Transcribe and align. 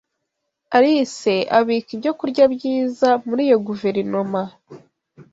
Alice 0.77 1.35
abika 1.57 1.89
ibyokurya 1.95 2.43
byiza 2.53 3.09
muri 3.27 3.41
iyo 3.47 3.57
guverinoma. 3.67 4.41